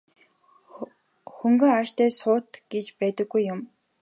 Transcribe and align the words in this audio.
Хөнгөн 1.35 1.69
араншинтай 1.73 2.09
суут 2.19 2.47
гэж 2.71 2.85
байдаггүй 2.99 3.41
юм. 3.53 3.59